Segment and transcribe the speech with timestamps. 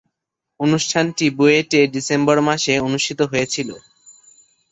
[0.59, 3.75] অনুষ্ঠানটি বুয়েটে ডিসেম্বর মাসে অনুষ্ঠিত হয়েছিলো।